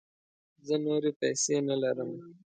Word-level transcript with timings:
زه 0.67 0.75
نوری 0.85 1.11
پیسې 1.19 1.55
نه 1.67 1.75
لرم 1.81 2.11